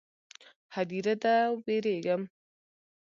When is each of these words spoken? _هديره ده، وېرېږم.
_هديره 0.75 1.15
ده، 1.23 1.35
وېرېږم. 1.63 2.21